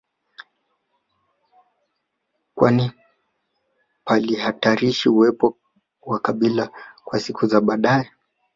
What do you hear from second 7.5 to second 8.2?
baadae